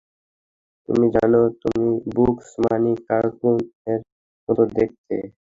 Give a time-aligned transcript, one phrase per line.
[0.89, 3.55] তুমি জানো, তুমি বুকস বানি কার্টুন
[3.87, 3.99] এর
[4.49, 5.15] মতো দেখতে?